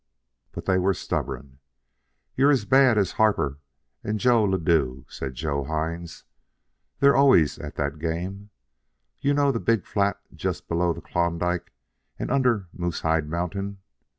But 0.51 0.65
they 0.65 0.79
were 0.79 0.95
stubborn. 0.95 1.59
"You're 2.35 2.49
as 2.49 2.65
bad 2.65 2.97
as 2.97 3.11
Harper 3.11 3.59
and 4.03 4.19
Joe 4.19 4.43
Ladue," 4.43 5.05
said 5.07 5.35
Joe 5.35 5.63
Hines. 5.65 6.23
"They're 6.99 7.15
always 7.15 7.59
at 7.59 7.75
that 7.75 7.99
game. 7.99 8.49
You 9.19 9.35
know 9.35 9.51
that 9.51 9.59
big 9.59 9.85
flat 9.85 10.19
jest 10.33 10.67
below 10.67 10.91
the 10.91 11.01
Klondike 11.01 11.71
and 12.17 12.31
under 12.31 12.67
Moosehide 12.73 13.27
Mountain? 13.27 13.77